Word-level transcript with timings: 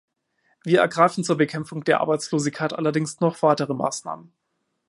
Wir 0.63 0.79
ergreifen 0.79 1.23
zur 1.23 1.37
Bekämpfung 1.37 1.83
der 1.83 1.99
Arbeitslosigkeit 2.01 2.73
allerdings 2.73 3.19
noch 3.19 3.39
weitere 3.43 3.75
Maßnahmen. 3.75 4.33